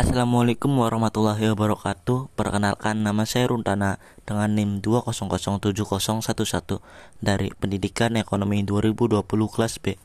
[0.00, 6.80] Assalamualaikum warahmatullahi wabarakatuh Perkenalkan nama saya Runtana dengan NIM 2007011
[7.20, 10.00] dari Pendidikan Ekonomi 2020 kelas B.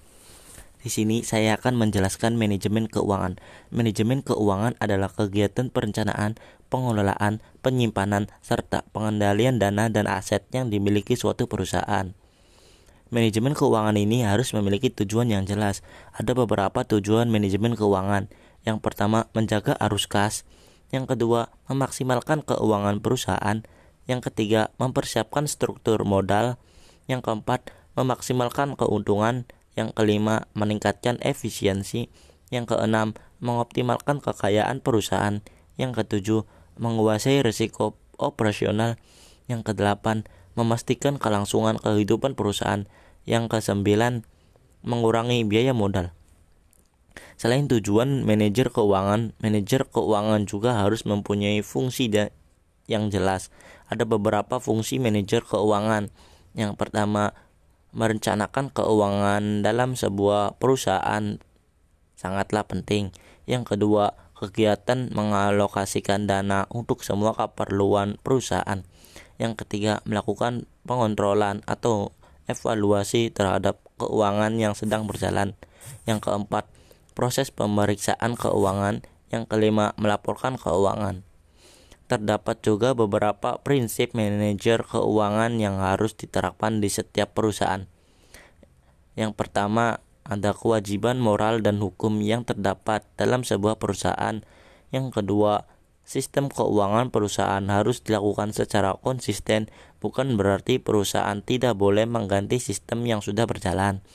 [0.84, 3.40] Di sini saya akan menjelaskan manajemen keuangan.
[3.72, 6.36] Manajemen keuangan adalah kegiatan perencanaan,
[6.68, 12.12] pengelolaan, penyimpanan, serta pengendalian dana dan aset yang dimiliki suatu perusahaan.
[13.16, 15.88] Manajemen keuangan ini harus memiliki tujuan yang jelas.
[16.12, 18.28] Ada beberapa tujuan manajemen keuangan
[18.66, 20.42] yang pertama, menjaga arus kas.
[20.90, 23.62] Yang kedua, memaksimalkan keuangan perusahaan.
[24.10, 26.58] Yang ketiga, mempersiapkan struktur modal.
[27.06, 29.46] Yang keempat, memaksimalkan keuntungan.
[29.78, 32.10] Yang kelima, meningkatkan efisiensi.
[32.50, 35.46] Yang keenam, mengoptimalkan kekayaan perusahaan.
[35.78, 36.42] Yang ketujuh,
[36.82, 38.98] menguasai risiko operasional.
[39.46, 40.26] Yang kedelapan,
[40.58, 42.90] memastikan kelangsungan kehidupan perusahaan.
[43.30, 44.26] Yang kesembilan,
[44.82, 46.18] mengurangi biaya modal.
[47.36, 52.08] Selain tujuan manajer keuangan, manajer keuangan juga harus mempunyai fungsi
[52.88, 53.52] yang jelas.
[53.92, 56.10] Ada beberapa fungsi manajer keuangan.
[56.56, 57.36] Yang pertama,
[57.92, 61.40] merencanakan keuangan dalam sebuah perusahaan
[62.16, 63.12] sangatlah penting.
[63.44, 68.84] Yang kedua, kegiatan mengalokasikan dana untuk semua keperluan perusahaan.
[69.36, 72.16] Yang ketiga, melakukan pengontrolan atau
[72.48, 75.56] evaluasi terhadap keuangan yang sedang berjalan.
[76.08, 76.68] Yang keempat,
[77.16, 79.02] proses pemeriksaan keuangan,
[79.34, 81.26] yang kelima melaporkan keuangan.
[82.06, 87.90] Terdapat juga beberapa prinsip manajer keuangan yang harus diterapkan di setiap perusahaan.
[89.18, 94.46] Yang pertama, ada kewajiban moral dan hukum yang terdapat dalam sebuah perusahaan.
[94.94, 95.66] Yang kedua,
[96.06, 103.26] sistem keuangan perusahaan harus dilakukan secara konsisten, bukan berarti perusahaan tidak boleh mengganti sistem yang
[103.26, 104.06] sudah berjalan.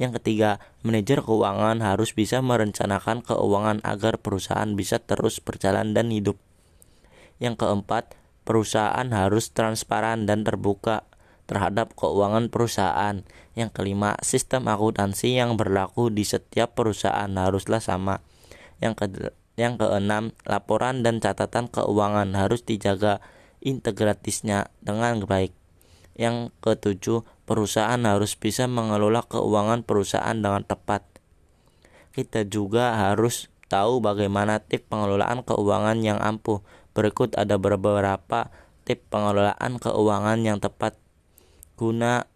[0.00, 6.40] Yang ketiga, manajer keuangan harus bisa merencanakan keuangan agar perusahaan bisa terus berjalan dan hidup.
[7.36, 8.16] Yang keempat,
[8.48, 11.04] perusahaan harus transparan dan terbuka
[11.44, 13.20] terhadap keuangan perusahaan.
[13.52, 18.24] Yang kelima, sistem akuntansi yang berlaku di setiap perusahaan haruslah sama.
[18.80, 19.06] Yang ke
[19.60, 23.20] yang keenam, laporan dan catatan keuangan harus dijaga
[23.60, 25.52] integratisnya dengan baik.
[26.16, 31.02] Yang ketujuh, perusahaan harus bisa mengelola keuangan perusahaan dengan tepat.
[32.14, 36.62] Kita juga harus tahu bagaimana tip pengelolaan keuangan yang ampuh.
[36.94, 38.54] Berikut ada beberapa
[38.86, 40.94] tip pengelolaan keuangan yang tepat
[41.74, 42.30] guna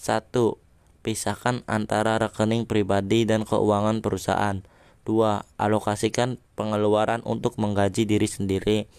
[0.00, 0.64] satu
[1.06, 4.66] Pisahkan antara rekening pribadi dan keuangan perusahaan.
[5.06, 5.46] 2.
[5.54, 8.90] Alokasikan pengeluaran untuk menggaji diri sendiri.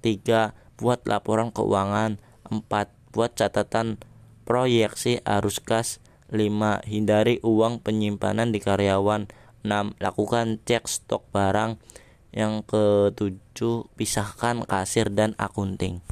[0.00, 0.56] 3.
[0.80, 2.16] Buat laporan keuangan.
[2.48, 2.64] 4
[3.12, 4.00] buat catatan
[4.50, 6.02] proyeksi arus kas
[6.34, 6.82] 5.
[6.82, 9.30] Hindari uang penyimpanan di karyawan
[9.62, 9.94] 6.
[10.02, 11.78] Lakukan cek stok barang
[12.34, 16.02] yang ketujuh pisahkan kasir dan akunting